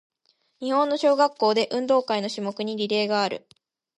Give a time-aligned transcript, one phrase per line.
[0.61, 3.45] 日本の小学校で、運動会の種目にリレーがある。